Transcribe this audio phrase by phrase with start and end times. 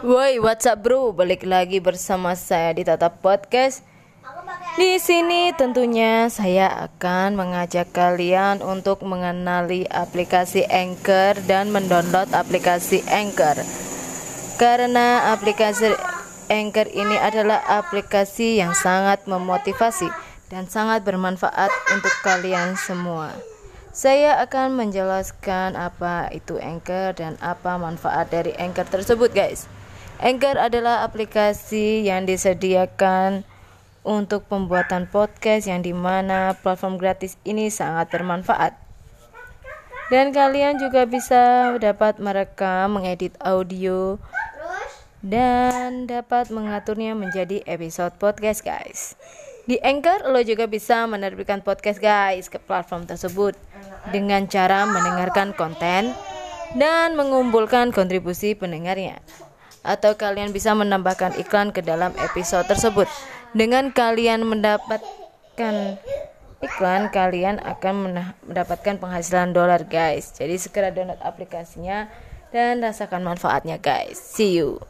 [0.00, 1.12] Woi, what's up bro?
[1.12, 3.84] Balik lagi bersama saya di Tata Podcast.
[4.80, 13.60] Di sini tentunya saya akan mengajak kalian untuk mengenali aplikasi Anchor dan mendownload aplikasi Anchor.
[14.56, 15.92] Karena aplikasi
[16.48, 20.08] Anchor ini adalah aplikasi yang sangat memotivasi
[20.48, 23.36] dan sangat bermanfaat untuk kalian semua.
[23.90, 29.66] Saya akan menjelaskan apa itu Anchor dan apa manfaat dari Anchor tersebut, guys.
[30.22, 33.42] Anchor adalah aplikasi yang disediakan
[34.06, 38.78] untuk pembuatan podcast yang di mana platform gratis ini sangat bermanfaat.
[40.06, 44.22] Dan kalian juga bisa dapat merekam, mengedit audio,
[45.18, 49.18] dan dapat mengaturnya menjadi episode podcast, guys.
[49.66, 53.58] Di Anchor, lo juga bisa menerbitkan podcast, guys, ke platform tersebut
[54.08, 56.16] dengan cara mendengarkan konten
[56.74, 59.20] dan mengumpulkan kontribusi pendengarnya.
[59.84, 63.08] Atau kalian bisa menambahkan iklan ke dalam episode tersebut.
[63.56, 65.74] Dengan kalian mendapatkan
[66.60, 68.12] iklan, kalian akan
[68.44, 70.36] mendapatkan penghasilan dolar, guys.
[70.36, 72.12] Jadi segera download aplikasinya
[72.52, 74.20] dan rasakan manfaatnya, guys.
[74.20, 74.89] See you.